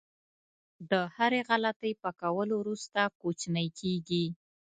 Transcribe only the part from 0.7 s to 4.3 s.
د هرې غلطۍ پاکولو وروسته کوچنی کېږي.